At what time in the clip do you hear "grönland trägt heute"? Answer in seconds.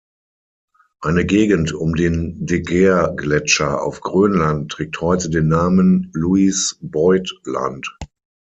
4.01-5.29